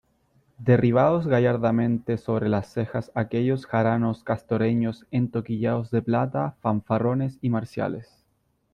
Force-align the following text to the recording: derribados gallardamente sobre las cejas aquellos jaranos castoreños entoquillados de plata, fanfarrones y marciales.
derribados 0.57 1.27
gallardamente 1.27 2.17
sobre 2.17 2.49
las 2.49 2.73
cejas 2.73 3.11
aquellos 3.13 3.67
jaranos 3.67 4.23
castoreños 4.23 5.05
entoquillados 5.11 5.91
de 5.91 6.01
plata, 6.01 6.55
fanfarrones 6.61 7.37
y 7.43 7.51
marciales. 7.51 8.09